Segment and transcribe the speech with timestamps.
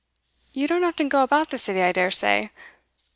[0.51, 2.49] You don't often go about the City, I daresay.